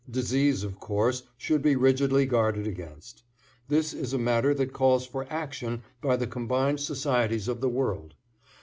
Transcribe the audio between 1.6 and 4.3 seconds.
be rigidly guarded against. This is a